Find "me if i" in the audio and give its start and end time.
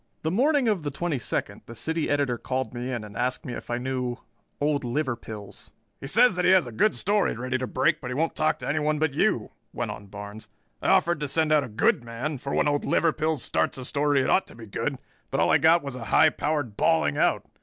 3.45-3.77